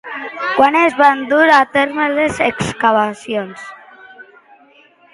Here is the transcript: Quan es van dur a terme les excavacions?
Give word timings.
Quan 0.53 0.77
es 0.79 0.97
van 1.01 1.21
dur 1.33 1.43
a 1.59 1.59
terme 1.77 2.09
les 2.15 2.41
excavacions? 2.49 3.71